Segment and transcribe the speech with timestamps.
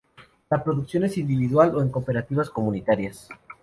[0.49, 3.29] La producción es individual o en cooperativas comunitarias.